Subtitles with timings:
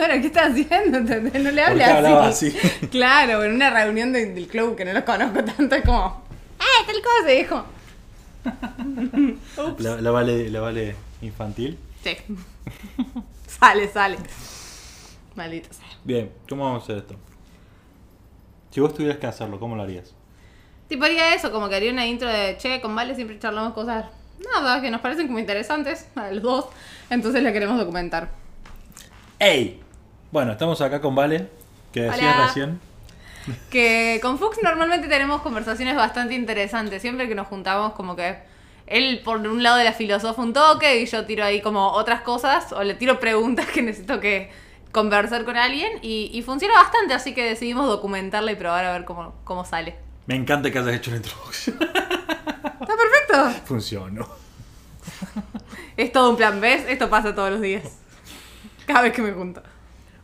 [0.00, 0.98] señora, ¿qué está haciendo?
[0.98, 1.34] ¿Entendés?
[1.42, 2.46] No le ¿Por hable así.
[2.48, 2.86] así?
[2.90, 6.22] Claro, en una reunión de- del club que no los conozco tanto, es como,
[6.58, 7.30] ¡eh, tal cosa!
[7.30, 7.64] Dijo.
[9.78, 11.78] La, la vale, la vale infantil.
[12.02, 12.16] Sí.
[13.46, 14.16] sale, sale.
[15.34, 15.84] Maldito sea.
[16.04, 17.16] Bien, ¿cómo vamos a hacer esto?
[18.70, 20.14] Si vos tuvieras que hacerlo, ¿cómo lo harías?
[20.88, 24.06] Tipo haría eso, como que haría una intro de, che, con Vale siempre charlamos cosas,
[24.54, 26.66] nada, que nos parecen como interesantes a los dos,
[27.10, 28.28] entonces la queremos documentar.
[29.38, 29.80] ¡Ey!
[30.32, 31.48] Bueno, estamos acá con Vale,
[31.92, 32.46] que decías Hola.
[32.46, 32.80] recién.
[33.70, 37.02] Que con Fuchs normalmente tenemos conversaciones bastante interesantes.
[37.02, 38.38] Siempre que nos juntamos, como que
[38.86, 42.20] él por un lado de la filosofa un toque y yo tiro ahí como otras
[42.20, 44.50] cosas o le tiro preguntas que necesito que
[44.92, 49.04] conversar con alguien y, y funciona bastante, así que decidimos documentarla y probar a ver
[49.04, 49.96] cómo, cómo sale.
[50.26, 51.76] Me encanta que hayas hecho la introducción.
[51.80, 53.66] Está perfecto.
[53.66, 54.28] Funcionó.
[55.96, 56.84] Es todo un plan, ¿ves?
[56.88, 57.82] Esto pasa todos los días.
[58.86, 59.62] Cada vez que me junto.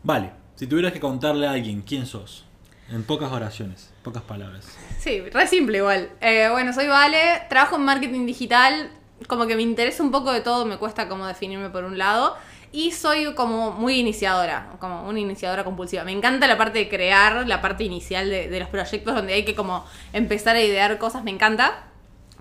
[0.07, 2.45] Vale, si tuvieras que contarle a alguien quién sos,
[2.89, 4.65] en pocas oraciones, pocas palabras.
[4.99, 6.11] Sí, re simple igual.
[6.21, 8.89] Eh, bueno, soy Vale, trabajo en marketing digital,
[9.27, 12.37] como que me interesa un poco de todo, me cuesta como definirme por un lado.
[12.71, 16.05] Y soy como muy iniciadora, como una iniciadora compulsiva.
[16.05, 19.43] Me encanta la parte de crear, la parte inicial de, de los proyectos donde hay
[19.43, 21.83] que como empezar a idear cosas, me encanta.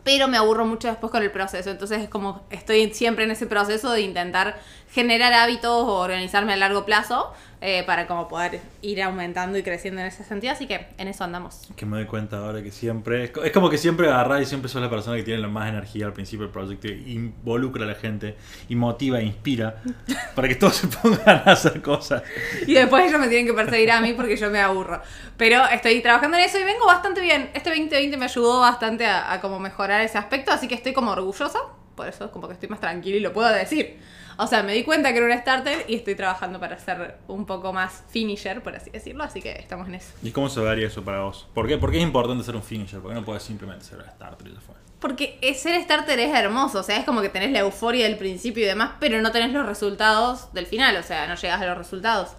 [0.04, 1.68] Pero me aburro mucho después con el proceso.
[1.68, 4.56] Entonces es como estoy siempre en ese proceso de intentar
[4.90, 10.00] generar hábitos o organizarme a largo plazo eh, para como poder ir aumentando y creciendo
[10.00, 10.52] en ese sentido.
[10.52, 11.68] Así que en eso andamos.
[11.74, 13.24] Que me doy cuenta ahora que siempre.
[13.24, 15.48] Es co- es como que siempre agarrás y siempre sos la persona que tiene la
[15.48, 16.86] más energía al principio del proyecto.
[16.88, 18.36] Involucra a la gente,
[18.68, 19.82] y motiva, e inspira.
[20.34, 22.22] para que todos se pongan a hacer cosas.
[22.66, 25.00] Y después ellos me tienen que perseguir a mí porque yo me aburro.
[25.36, 27.50] Pero estoy trabajando en eso y vengo bastante bien.
[27.54, 31.10] Este 2020 me ayudó bastante a, a como mejorar ese aspecto, así que estoy como
[31.12, 31.58] orgullosa.
[31.96, 33.98] Por eso como que estoy más tranquila y lo puedo decir.
[34.38, 37.46] O sea, me di cuenta que era una starter y estoy trabajando para ser un
[37.46, 39.24] poco más finisher, por así decirlo.
[39.24, 40.12] Así que estamos en eso.
[40.22, 41.48] ¿Y cómo se vería eso para vos?
[41.54, 41.78] ¿Por qué?
[41.78, 43.00] ¿Por qué es importante ser un finisher?
[43.00, 44.74] ¿Por qué no puedes simplemente ser un starter y ya fue?
[45.00, 48.64] Porque ser starter es hermoso, o sea, es como que tenés la euforia del principio
[48.64, 51.78] y demás, pero no tenés los resultados del final, o sea, no llegas a los
[51.78, 52.30] resultados.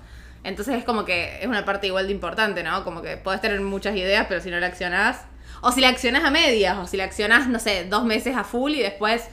[0.43, 2.83] Entonces es como que es una parte igual de importante, ¿no?
[2.83, 5.25] Como que podés tener muchas ideas, pero si no la accionás,
[5.61, 8.43] o si la accionás a medias, o si la accionás, no sé, dos meses a
[8.43, 9.29] full y después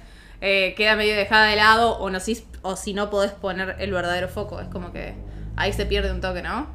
[0.47, 3.91] eh, queda medio dejada de lado, o, no, si, o si no podés poner el
[3.91, 5.15] verdadero foco, es como que
[5.56, 6.66] ahí se pierde un toque, ¿no?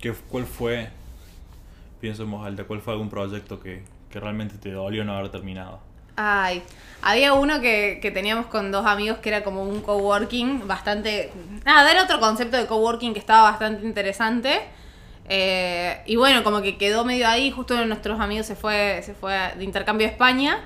[0.00, 0.88] ¿Qué, ¿Cuál fue,
[2.00, 5.30] pienso en voz alta, cuál fue algún proyecto que, que realmente te dolió no haber
[5.30, 5.78] terminado?
[6.16, 6.62] Ay,
[7.02, 11.32] había uno que, que teníamos con dos amigos que era como un coworking bastante...
[11.66, 14.58] Nada, era otro concepto de coworking que estaba bastante interesante.
[15.28, 19.02] Eh, y bueno, como que quedó medio ahí, justo uno de nuestros amigos se fue,
[19.02, 20.58] se fue de intercambio a España.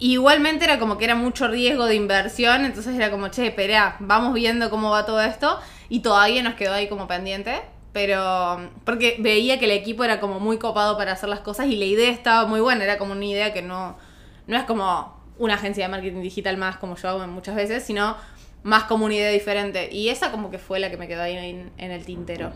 [0.00, 3.96] Y igualmente era como que era mucho riesgo de inversión, entonces era como, che, espera,
[4.00, 5.60] vamos viendo cómo va todo esto.
[5.90, 7.60] Y todavía nos quedó ahí como pendiente.
[7.92, 11.76] Pero, porque veía que el equipo era como muy copado para hacer las cosas y
[11.76, 13.98] la idea estaba muy buena, era como una idea que no,
[14.46, 18.16] no es como una agencia de marketing digital más como yo hago muchas veces, sino
[18.62, 19.90] más como una idea diferente.
[19.92, 22.52] Y esa como que fue la que me quedó ahí en, en el tintero.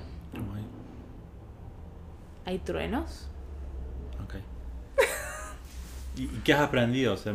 [2.47, 3.29] ¿Hay truenos?
[6.17, 7.15] ¿Y, qué has aprendido?
[7.15, 7.35] O sea,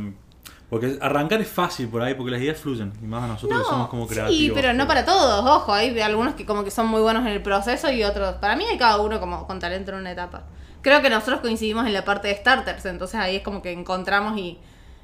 [0.69, 2.93] porque arrancar es fácil por ahí, porque las ideas fluyen.
[3.01, 4.37] Y más a nosotros que somos como creativos.
[4.37, 7.29] sí, pero no para todos, ojo, hay algunos que como que son muy buenos en
[7.31, 10.43] el proceso y otros, para mí hay cada uno como con talento en una etapa.
[10.81, 14.37] Creo que nosotros coincidimos en la parte de starters, entonces ahí es como que encontramos
[14.37, 14.59] y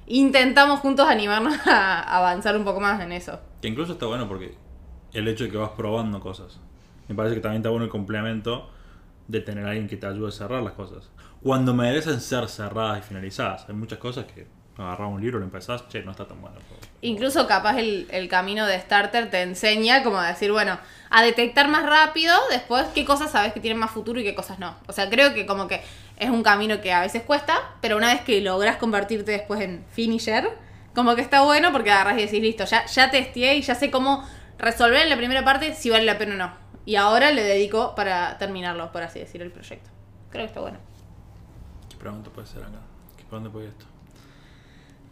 [0.07, 3.39] intentamos juntos animarnos a avanzar un poco más en eso.
[3.61, 4.55] Que incluso está bueno porque
[5.13, 6.59] el hecho de que vas probando cosas.
[7.07, 8.69] Me parece que también está bueno el complemento
[9.27, 11.09] de tener a alguien que te ayude a cerrar las cosas.
[11.45, 13.69] Cuando merecen ser cerradas y finalizadas.
[13.69, 14.47] Hay muchas cosas que
[14.79, 16.57] agarras un libro, lo empezás, che, no está tan bueno.
[17.01, 20.79] Incluso capaz el, camino de starter te enseña como a decir, bueno,
[21.11, 24.57] a detectar más rápido después qué cosas sabes que tienen más futuro y qué cosas
[24.57, 24.75] no.
[24.87, 25.81] O sea, creo que como que
[26.17, 29.85] es un camino que a veces cuesta, pero una vez que logras convertirte después en
[29.91, 30.49] finisher,
[30.95, 33.91] como que está bueno porque agarras y decís, listo, ya, ya testeé y ya sé
[33.91, 36.53] cómo resolver en la primera parte si vale la pena o no.
[36.87, 39.91] Y ahora le dedico para terminarlo, por así decir, el proyecto.
[40.31, 40.94] Creo que está bueno.
[41.95, 42.79] ¿Qué pregunta puede ser acá?
[43.17, 43.85] ¿Qué por dónde puede ir esto?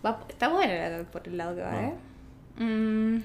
[0.05, 1.81] Va- está bueno la- por el lado que va.
[1.81, 1.93] ¿eh?
[2.57, 3.17] Mm,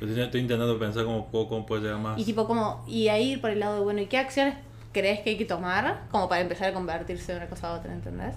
[0.00, 2.18] Yo estoy, estoy intentando pensar cómo, cómo, puede llegar más.
[2.18, 4.54] Y tipo como, y ahí ir por el lado de, bueno, ¿y qué acciones
[4.92, 7.92] crees que hay que tomar como para empezar a convertirse de una cosa a otra,
[7.92, 8.34] ¿entendés?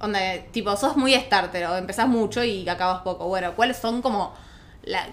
[0.00, 0.20] Onda,
[0.52, 3.26] tipo, sos muy starter o empezás mucho y acabas poco.
[3.28, 4.34] Bueno, ¿cuáles son como
[4.82, 5.06] la-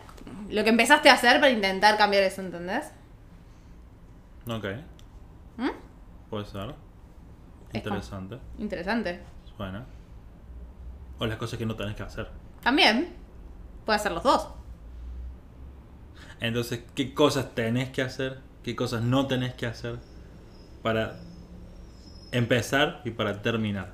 [0.49, 2.91] lo que empezaste a hacer para intentar cambiar eso, ¿entendés?
[4.49, 4.65] Ok,
[5.57, 5.69] ¿Mm?
[6.29, 6.75] puede ser.
[7.73, 8.37] Interesante.
[8.57, 9.21] Interesante.
[9.57, 9.85] Suena.
[11.19, 12.27] O las cosas que no tenés que hacer.
[12.61, 13.13] También,
[13.85, 14.49] puede ser los dos.
[16.39, 18.39] Entonces, ¿qué cosas tenés que hacer?
[18.63, 19.97] ¿Qué cosas no tenés que hacer?
[20.81, 21.19] Para
[22.31, 23.93] empezar y para terminar.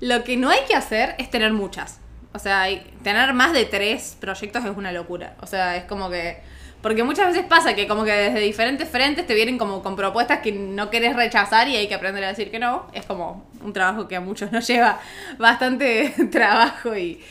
[0.00, 2.00] Lo que no hay que hacer es tener muchas.
[2.32, 2.66] O sea,
[3.02, 5.36] tener más de tres proyectos es una locura.
[5.40, 6.42] O sea, es como que...
[6.84, 10.40] Porque muchas veces pasa que como que desde diferentes frentes te vienen como con propuestas
[10.40, 12.88] que no querés rechazar y hay que aprender a decir que no.
[12.92, 15.00] Es como un trabajo que a muchos nos lleva
[15.38, 17.24] bastante trabajo y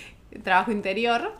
[0.43, 1.37] trabajo interior.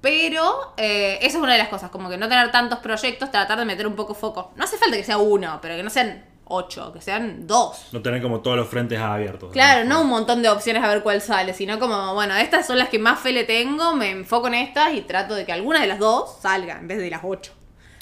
[0.00, 3.56] Pero eh, esa es una de las cosas, como que no tener tantos proyectos, tratar
[3.56, 4.50] de meter un poco foco.
[4.56, 7.88] No hace falta que sea uno, pero que no sean ocho, que sean dos.
[7.92, 9.52] No tener como todos los frentes abiertos.
[9.52, 12.78] Claro, no un montón de opciones a ver cuál sale, sino como, bueno, estas son
[12.78, 15.80] las que más fe le tengo, me enfoco en estas y trato de que alguna
[15.80, 17.52] de las dos salga en vez de las ocho.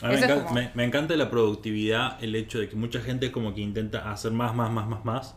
[0.02, 3.00] A mí me, encanta, como- me- me encanta la productividad, el hecho de que mucha
[3.00, 5.34] gente como que intenta hacer más, más, más, más, más.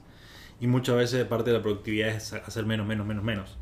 [0.60, 3.58] Y muchas veces parte de la productividad es hacer menos, menos, menos, menos.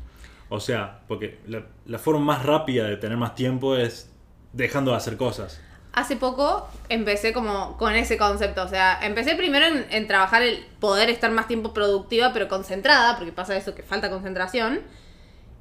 [0.48, 4.10] O sea, porque la, la forma más rápida de tener más tiempo es
[4.52, 5.60] dejando de hacer cosas.
[5.94, 11.08] Hace poco empecé como con ese concepto, o sea, empecé primero en, trabajar el poder
[11.08, 14.80] estar más tiempo productiva, pero concentrada, porque pasa eso que falta concentración.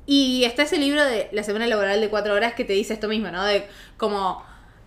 [0.06, 3.07] Y está ese libro de la semana laboral de cuatro horas que te dice esto
[3.07, 3.44] mismo, ¿no?
[3.45, 4.44] De como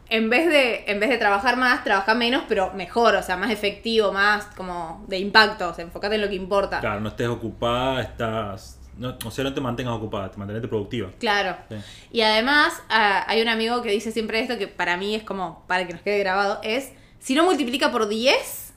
[0.08, 3.50] en vez de, en vez de trabajar más, trabaja menos, pero mejor, o sea, más
[3.50, 6.80] efectivo, más como de impacto, o sea, enfócate en lo que importa.
[6.80, 8.78] Claro, no estés ocupada, estás...
[8.98, 11.10] no- o sea, no te mantengas ocupada, te mantenete productiva.
[11.18, 11.56] Claro.
[11.68, 11.76] Sí.
[12.12, 15.64] Y además, ah, hay un amigo que dice siempre esto, que para mí es como,
[15.66, 18.72] para que nos quede grabado, es, si no multiplica por 10,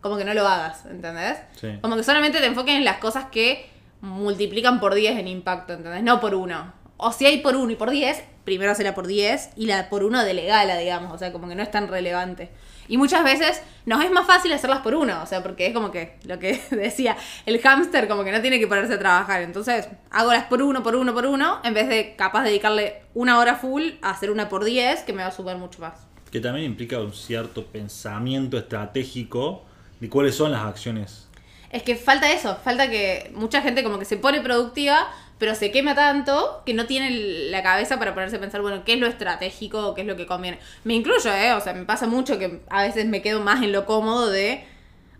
[0.00, 1.38] como que no lo hagas, ¿entendés?
[1.60, 1.68] Sí.
[1.82, 3.68] Como que solamente te enfoques en las cosas que
[4.00, 6.02] multiplican por 10 en impacto, ¿entendés?
[6.02, 6.72] No por uno.
[6.96, 10.04] O si hay por uno y por 10, primero hacerla por 10 y la por
[10.04, 12.50] uno delegala, digamos, o sea, como que no es tan relevante.
[12.90, 15.92] Y muchas veces nos es más fácil hacerlas por uno, o sea, porque es como
[15.92, 17.16] que lo que decía,
[17.46, 19.42] el hámster como que no tiene que ponerse a trabajar.
[19.42, 23.02] Entonces, hago las por uno, por uno, por uno, en vez de capaz de dedicarle
[23.14, 26.04] una hora full a hacer una por 10, que me va a sumar mucho más.
[26.32, 29.64] Que también implica un cierto pensamiento estratégico
[30.00, 31.28] de cuáles son las acciones.
[31.70, 35.08] Es que falta eso, falta que mucha gente como que se pone productiva,
[35.40, 37.10] pero se quema tanto que no tiene
[37.50, 40.26] la cabeza para ponerse a pensar, bueno, qué es lo estratégico, qué es lo que
[40.26, 40.58] conviene.
[40.84, 41.54] Me incluyo, ¿eh?
[41.54, 44.62] O sea, me pasa mucho que a veces me quedo más en lo cómodo de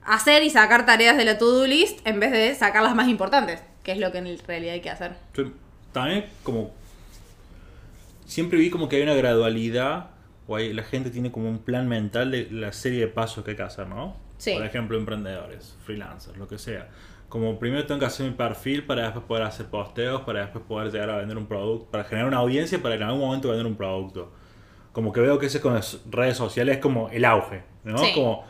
[0.05, 3.63] hacer y sacar tareas de la to-do list en vez de sacar las más importantes,
[3.83, 5.17] que es lo que en realidad hay que hacer.
[5.35, 5.53] Yo
[5.91, 6.71] también como
[8.27, 10.11] siempre vi como que hay una gradualidad
[10.47, 13.53] o hay, la gente tiene como un plan mental de la serie de pasos que
[13.53, 14.17] hay que hacer, ¿no?
[14.37, 14.53] Sí.
[14.53, 16.89] Por ejemplo, emprendedores, freelancers, lo que sea.
[17.31, 20.93] Como primero tengo que hacer mi perfil para después poder hacer posteos, para después poder
[20.93, 23.77] llegar a vender un producto, para generar una audiencia, para en algún momento vender un
[23.77, 24.33] producto.
[24.93, 27.97] Como que veo que ese con las redes sociales es como el auge, ¿no?
[27.99, 28.11] Sí.
[28.15, 28.45] Como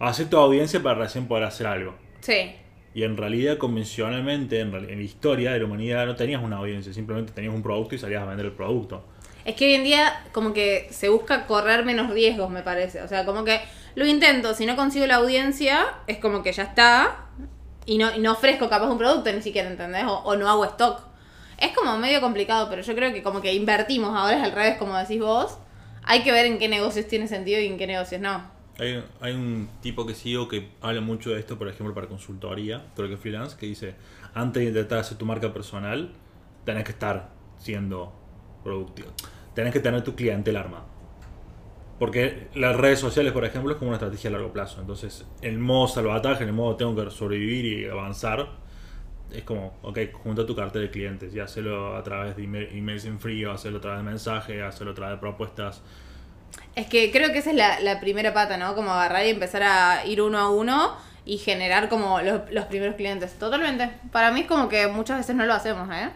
[0.00, 1.94] hacer tu audiencia para recién poder hacer algo.
[2.20, 2.56] Sí.
[2.92, 6.92] Y en realidad, convencionalmente, en, en la historia de la humanidad, no tenías una audiencia,
[6.92, 9.04] simplemente tenías un producto y salías a vender el producto.
[9.44, 13.00] Es que hoy en día como que se busca correr menos riesgos, me parece.
[13.02, 13.60] O sea, como que
[13.94, 17.26] lo intento, si no consigo la audiencia, es como que ya está.
[17.86, 20.04] Y no, no ofrezco capaz un producto ni siquiera, ¿entendés?
[20.06, 21.02] O, no hago stock.
[21.58, 24.76] Es como medio complicado, pero yo creo que como que invertimos, ahora es al revés,
[24.78, 25.58] como decís vos.
[26.02, 28.42] Hay que ver en qué negocios tiene sentido y en qué negocios no.
[28.78, 32.86] Hay, hay un tipo que sigo que habla mucho de esto, por ejemplo, para consultoría,
[32.96, 33.94] creo que freelance, que dice,
[34.34, 36.12] antes de intentar hacer tu marca personal,
[36.64, 38.12] tenés que estar siendo
[38.64, 39.10] productivo.
[39.54, 40.84] Tenés que tener tu cliente el arma.
[42.04, 44.78] Porque las redes sociales, por ejemplo, es como una estrategia a largo plazo.
[44.78, 48.46] Entonces, el modo salvataje, el modo tengo que sobrevivir y avanzar,
[49.32, 53.06] es como, ok, junta tu cartera de clientes y hacerlo a través de email- emails
[53.06, 55.80] en frío, hacerlo a través de mensajes, hacerlo a través de propuestas.
[56.76, 58.74] Es que creo que esa es la, primera pata, ¿no?
[58.74, 63.38] Como agarrar y empezar a ir uno a uno y generar como los primeros clientes.
[63.38, 63.88] Totalmente.
[64.12, 66.10] Para mí es como que muchas veces no lo hacemos, ¿eh?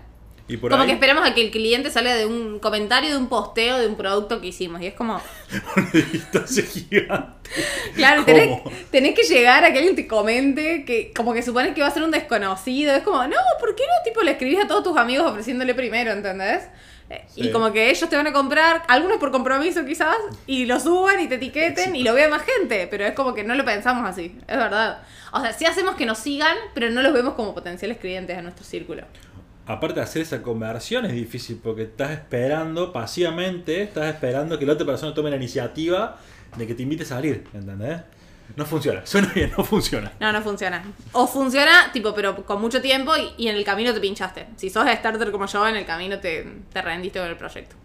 [0.49, 3.17] Y por como ahí, que esperamos a que el cliente salga de un comentario, de
[3.19, 4.81] un posteo, de un producto que hicimos.
[4.81, 5.21] Y es como,
[5.77, 7.51] una distancia gigante.
[7.95, 11.83] claro, tenés, tenés que llegar a que alguien te comente, que como que supones que
[11.83, 12.95] va a ser un desconocido.
[12.95, 16.13] Es como, no, ¿por qué no tipo le escribís a todos tus amigos ofreciéndole primero,
[16.13, 16.63] ¿entendés?
[17.11, 17.49] Eh, Sí.
[17.49, 21.19] Y como que ellos te van a comprar, algunos por compromiso quizás, y lo suban
[21.21, 24.07] y te etiqueten y lo vea más gente, pero es como que no lo pensamos
[24.07, 24.99] así, es verdad.
[25.33, 28.43] O sea, sí hacemos que nos sigan, pero no los vemos como potenciales clientes a
[28.43, 29.05] nuestro círculo.
[29.69, 34.73] Aparte de hacer esa conversión es difícil porque estás esperando pasivamente, estás esperando que la
[34.73, 36.17] otra persona tome la iniciativa
[36.57, 38.01] de que te invite a salir, ¿entendés?
[38.57, 40.11] No funciona, suena bien, no funciona.
[40.21, 40.83] No, no funciona.
[41.13, 44.47] O funciona, tipo, pero con mucho tiempo y, y en el camino te pinchaste.
[44.57, 47.77] Si sos starter como yo, en el camino te, te rendiste con el proyecto.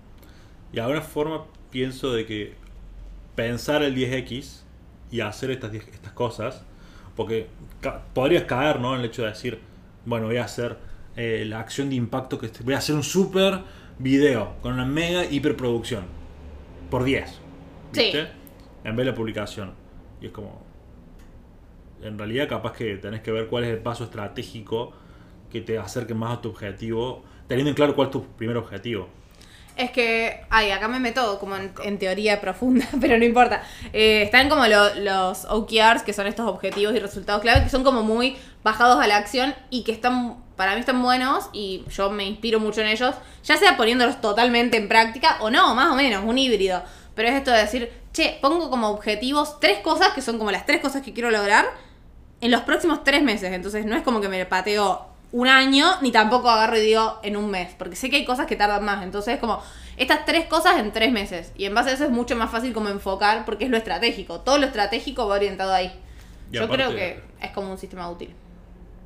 [0.71, 2.53] Y alguna forma pienso de que
[3.35, 4.61] pensar el 10X
[5.11, 6.63] y hacer estas, 10 estas cosas,
[7.17, 7.47] porque
[7.81, 8.93] ca- podrías caer ¿no?
[8.95, 9.59] en el hecho de decir,
[10.05, 10.77] bueno, voy a hacer
[11.15, 13.61] eh, la acción de impacto que voy a hacer un super
[13.99, 16.05] video con una mega hiperproducción.
[16.89, 17.29] por 10.
[17.29, 17.39] Sí.
[17.93, 18.27] ¿Viste?
[18.83, 19.73] En vez de la publicación.
[20.21, 20.61] Y es como.
[22.01, 24.91] En realidad, capaz que tenés que ver cuál es el paso estratégico
[25.51, 29.07] que te acerque más a tu objetivo, teniendo en claro cuál es tu primer objetivo.
[29.77, 33.63] Es que, ay, acá me meto como en, en teoría profunda, pero no importa.
[33.93, 37.83] Eh, están como lo- los OKRs, que son estos objetivos y resultados clave, que son
[37.83, 42.09] como muy bajados a la acción y que están, para mí están buenos y yo
[42.09, 45.95] me inspiro mucho en ellos, ya sea poniéndolos totalmente en práctica o no, más o
[45.95, 46.83] menos, un híbrido.
[47.15, 50.65] Pero es esto de decir, che, pongo como objetivos tres cosas que son como las
[50.65, 51.65] tres cosas que quiero lograr
[52.41, 53.51] en los próximos tres meses.
[53.53, 57.37] Entonces no es como que me pateo un año, ni tampoco agarro y digo en
[57.37, 59.03] un mes, porque sé que hay cosas que tardan más.
[59.03, 59.61] Entonces es como
[59.97, 61.51] estas tres cosas en tres meses.
[61.55, 64.41] Y en base a eso es mucho más fácil como enfocar, porque es lo estratégico.
[64.41, 65.91] Todo lo estratégico va orientado ahí.
[66.51, 68.35] Y Yo aparte- creo que es como un sistema útil.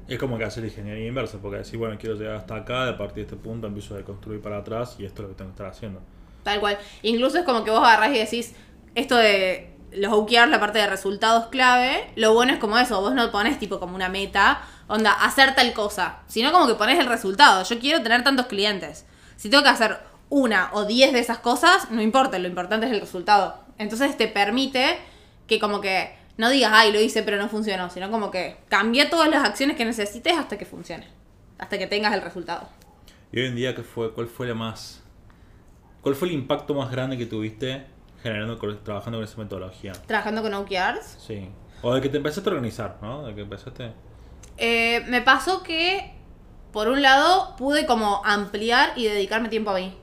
[0.07, 3.25] Es como que hacer ingeniería inversa, porque decir, bueno, quiero llegar hasta acá, a partir
[3.25, 5.55] de este punto empiezo a construir para atrás y esto es lo que tengo que
[5.55, 6.01] estar haciendo.
[6.43, 6.77] Tal cual.
[7.01, 8.55] Incluso es como que vos agarrás y decís,
[8.95, 13.13] esto de los OKRs, la parte de resultados clave, lo bueno es como eso, vos
[13.13, 17.05] no pones tipo como una meta, onda, hacer tal cosa, sino como que pones el
[17.05, 17.63] resultado.
[17.63, 19.05] Yo quiero tener tantos clientes.
[19.35, 19.99] Si tengo que hacer
[20.29, 23.59] una o diez de esas cosas, no importa, lo importante es el resultado.
[23.77, 24.97] Entonces te permite
[25.47, 29.09] que como que no digas, ay, lo hice pero no funcionó, sino como que cambia
[29.09, 31.07] todas las acciones que necesites hasta que funcione,
[31.57, 32.69] hasta que tengas el resultado.
[33.31, 35.03] Y hoy en día, ¿qué fue, ¿cuál fue la más.
[36.01, 37.85] ¿Cuál fue el impacto más grande que tuviste
[38.23, 39.91] generando, trabajando con esa metodología?
[40.05, 41.49] Trabajando con OKRs, Sí.
[41.81, 43.27] O de que te empezaste a organizar, ¿no?
[43.27, 43.91] De que empezaste.
[44.57, 46.13] Eh, me pasó que,
[46.71, 49.95] por un lado, pude como ampliar y dedicarme tiempo a mí.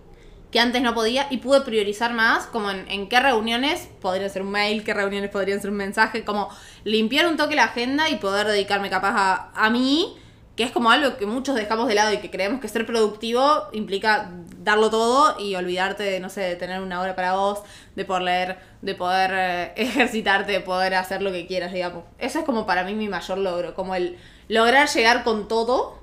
[0.55, 4.53] Que antes no podía y pude priorizar más, como en, qué reuniones podrían ser un
[4.53, 6.49] mail, qué reuniones podrían ser un mensaje, como
[6.85, 10.17] limpiar un toque la agenda y poder dedicarme capaz a, a mí,
[10.57, 13.65] que es como algo que muchos dejamos de lado y que creemos que ser productivo
[13.73, 14.31] implica
[14.65, 17.63] darlo todo y olvidarte de, no sé, de tener una hora para vos,
[17.97, 22.05] de poder leer, de poder eh, ejercitarte, de poder hacer lo que quieras, digamos.
[22.19, 24.17] Eso es como para mí mi mayor logro, como el
[24.49, 25.99] lograr llegar con todo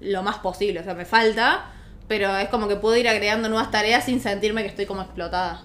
[0.00, 0.80] lo más posible.
[0.80, 1.72] O sea, me falta,
[2.12, 5.64] pero es como que puedo ir agregando nuevas tareas sin sentirme que estoy como explotada.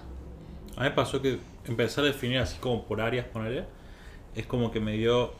[0.76, 3.66] A mí me pasó que empezar a definir así como por áreas, ponerle,
[4.34, 5.34] es como que me dio.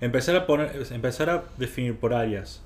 [0.00, 2.62] Empezar a poner, empezar a definir por áreas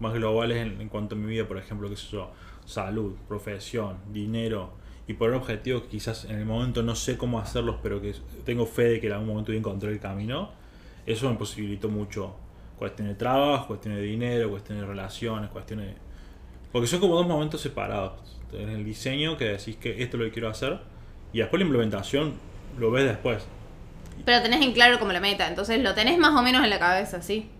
[0.00, 2.30] más globales en, cuanto a mi vida, por ejemplo, qué sé yo,
[2.64, 4.72] salud, profesión, dinero,
[5.06, 8.14] y poner objetivos que quizás en el momento no sé cómo hacerlos, pero que
[8.46, 10.50] tengo fe de que en algún momento voy a encontrar el camino,
[11.04, 12.36] eso me posibilitó mucho.
[12.78, 16.05] Cuestiones de trabajo, cuestiones de dinero, cuestiones de relaciones, cuestiones.
[16.72, 18.12] Porque son como dos momentos separados.
[18.52, 20.78] En el diseño que decís que esto es lo que quiero hacer
[21.32, 22.34] y después la implementación
[22.78, 23.44] lo ves después.
[24.24, 26.78] Pero tenés en claro como la meta, entonces lo tenés más o menos en la
[26.78, 27.50] cabeza, ¿sí?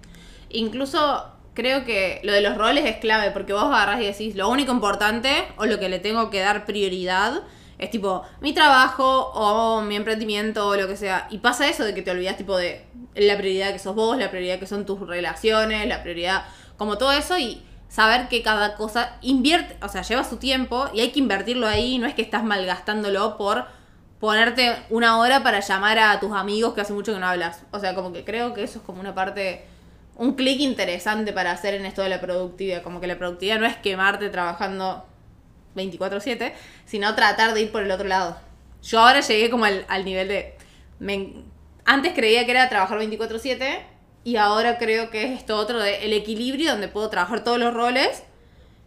[0.48, 4.48] Incluso creo que lo de los roles es clave, porque vos agarrás y decís, lo
[4.48, 7.42] único importante o lo que le tengo que dar prioridad
[7.78, 11.26] es tipo mi trabajo o mi emprendimiento o lo que sea.
[11.30, 12.84] Y pasa eso de que te olvidas tipo de
[13.14, 16.44] la prioridad que sos vos, la prioridad que son tus relaciones, la prioridad,
[16.76, 21.00] como todo eso y saber que cada cosa invierte, o sea, lleva su tiempo y
[21.00, 23.66] hay que invertirlo ahí, no es que estás malgastándolo por
[24.20, 27.62] ponerte una hora para llamar a tus amigos que hace mucho que no hablas.
[27.70, 29.64] O sea, como que creo que eso es como una parte,
[30.16, 32.82] un clic interesante para hacer en esto de la productividad.
[32.82, 35.06] Como que la productividad no es quemarte trabajando
[35.74, 36.52] 24/7,
[36.86, 38.38] sino tratar de ir por el otro lado.
[38.82, 40.54] Yo ahora llegué como al, nivel de...
[41.84, 43.95] antes creía que era trabajar 24/7
[44.26, 47.72] y ahora creo que es esto otro de el equilibrio donde puedo trabajar todos los
[47.72, 48.24] roles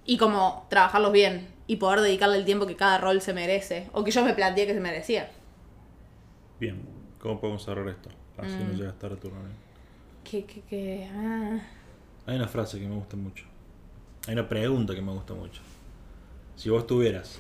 [0.05, 4.03] y como trabajarlos bien y poder dedicarle el tiempo que cada rol se merece o
[4.03, 5.31] que yo me planteé que se merecía.
[6.59, 6.81] Bien,
[7.19, 8.09] ¿cómo podemos cerrar esto?
[8.37, 9.31] Así no llega a estar tu.
[10.25, 11.09] Que, que, que.
[11.09, 11.61] ah.
[12.25, 13.45] Hay una frase que me gusta mucho.
[14.27, 15.61] Hay una pregunta que me gusta mucho.
[16.57, 17.39] Si vos tuvieras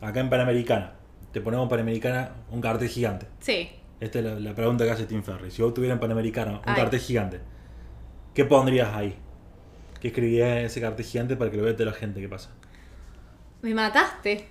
[0.00, 0.94] acá en Panamericana,
[1.34, 3.26] te ponemos Panamericana un cartel gigante.
[3.40, 3.68] Sí.
[4.00, 5.50] Esta es la, la pregunta que hace Tim Ferry.
[5.50, 6.74] Si vos tuvieras en Panamericana un Ay.
[6.74, 7.40] cartel gigante,
[8.34, 9.16] ¿qué pondrías ahí?
[10.00, 12.20] ¿Qué escribirías en ese cartel gigante para que lo vea toda la gente?
[12.20, 12.50] ¿Qué pasa?
[13.62, 14.48] Me mataste.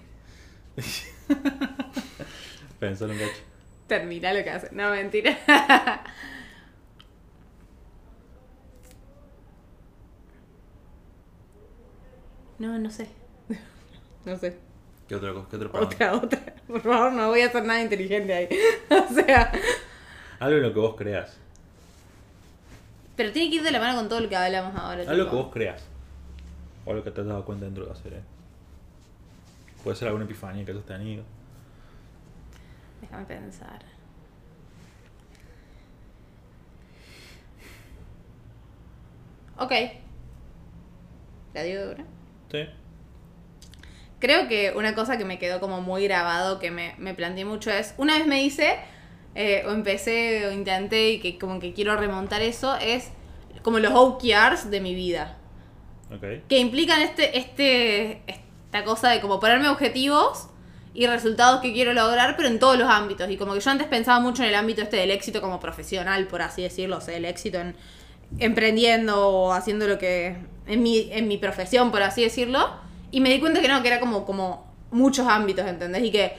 [2.79, 3.41] Pensalo un cacho.
[3.87, 4.69] Termina lo que hace.
[4.71, 5.37] No, mentira.
[12.59, 13.07] No, no sé.
[14.25, 14.57] No sé.
[15.09, 15.47] ¿Qué otra cosa?
[15.49, 15.95] ¿Qué otra pregunta?
[15.95, 16.55] Otra, otra.
[16.67, 18.47] Por favor, no voy a hacer nada inteligente ahí.
[18.91, 19.51] O sea.
[20.39, 21.35] Algo en lo que vos creas.
[23.15, 25.01] Pero tiene que ir de la mano con todo lo que hablamos ahora.
[25.01, 25.29] Algo tipo.
[25.29, 25.83] que vos creas.
[26.85, 28.13] O algo que te has dado cuenta dentro de hacer.
[28.13, 28.21] ¿eh?
[29.83, 31.23] Puede ser alguna epifanía que hayas tenido.
[33.01, 33.83] Déjame pensar.
[39.57, 39.71] Ok.
[41.55, 42.05] ¿La digo de una?
[42.51, 42.69] Sí.
[44.19, 47.71] Creo que una cosa que me quedó como muy grabado, que me, me planteé mucho
[47.71, 48.77] es, una vez me hice,
[49.35, 53.09] eh, o empecé, o intenté, y que como que quiero remontar eso, es
[53.61, 55.37] como los OKRs de mi vida.
[56.13, 56.47] Ok.
[56.47, 60.47] Que implican este, este, esta cosa de como ponerme objetivos
[60.93, 63.29] y resultados que quiero lograr, pero en todos los ámbitos.
[63.29, 66.27] Y como que yo antes pensaba mucho en el ámbito este del éxito como profesional,
[66.27, 67.75] por así decirlo, o sea, el éxito en
[68.37, 72.69] emprendiendo o haciendo lo que en mi, en mi profesión, por así decirlo.
[73.11, 76.03] Y me di cuenta que no, que era como, como muchos ámbitos, ¿entendés?
[76.03, 76.37] Y que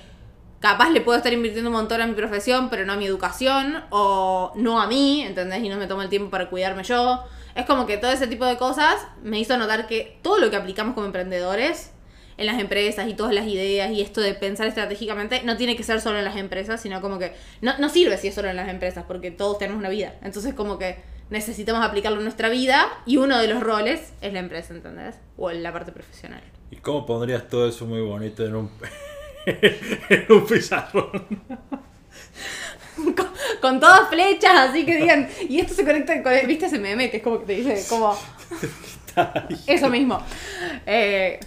[0.60, 3.82] capaz le puedo estar invirtiendo un montón a mi profesión, pero no a mi educación,
[3.90, 5.62] o no a mí, ¿entendés?
[5.64, 7.24] Y no me tomo el tiempo para cuidarme yo.
[7.54, 10.56] Es como que todo ese tipo de cosas me hizo notar que todo lo que
[10.56, 11.92] aplicamos como emprendedores
[12.36, 15.82] en las empresas y todas las ideas y esto de pensar estratégicamente no tiene que
[15.82, 18.56] ser solo en las empresas, sino como que no, no sirve si es solo en
[18.56, 20.14] las empresas, porque todos tenemos una vida.
[20.22, 24.38] Entonces como que necesitamos aplicarlo en nuestra vida y uno de los roles es la
[24.38, 25.16] empresa, ¿entendés?
[25.36, 26.42] O la parte profesional.
[26.70, 28.70] ¿Y cómo pondrías todo eso muy bonito en un,
[29.46, 31.10] en un pizarrón?
[32.96, 33.28] con,
[33.60, 37.10] con todas flechas, así que digan, y esto se conecta con, ¿viste ese meme?
[37.10, 38.16] Que es como que te dice, como,
[39.66, 40.22] eso mismo.
[40.86, 41.40] Eh,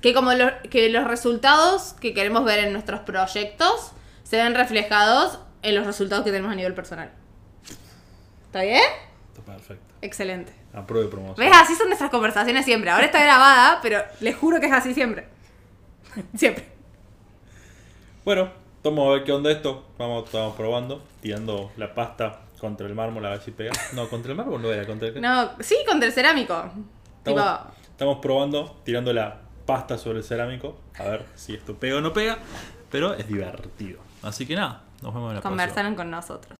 [0.00, 3.92] que como lo- que los resultados que queremos ver en nuestros proyectos
[4.24, 7.10] se ven reflejados en los resultados que tenemos a nivel personal.
[8.46, 8.82] ¿Está bien?
[9.32, 9.94] Está perfecto.
[10.02, 10.52] Excelente.
[10.74, 11.36] Apruebe promoción.
[11.46, 11.56] ¿Ves?
[11.56, 12.90] Así son nuestras conversaciones siempre.
[12.90, 15.26] Ahora está grabada, pero les juro que es así siempre.
[16.36, 16.66] Siempre.
[18.24, 18.50] Bueno,
[18.84, 19.86] vamos a ver qué onda esto.
[19.96, 23.72] Vamos, estamos probando, tirando la pasta contra el mármol a ver si pega.
[23.94, 25.20] No, contra el mármol no era, contra el...
[25.20, 26.62] No, sí, contra el cerámico.
[27.24, 27.60] Tipo, Estamos,
[27.90, 32.12] estamos probando, tirando la pasta sobre el cerámico, a ver si esto pega o no
[32.12, 32.38] pega,
[32.90, 34.00] pero es divertido.
[34.22, 35.50] Así que nada, nos vemos en la próxima.
[35.50, 36.50] conversaron con nosotros.